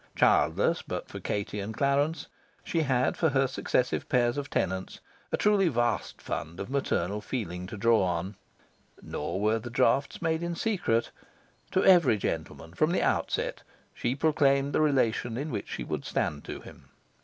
[0.15, 2.25] Childless but for Katie and Clarence,
[2.63, 4.99] she had for her successive pairs of tenants
[5.31, 8.35] a truly vast fund of maternal feeling to draw on.
[9.03, 11.11] Nor were the drafts made in secret.
[11.69, 13.61] To every gentleman, from the outset,
[13.93, 16.89] she proclaimed the relation in which she would stand to him.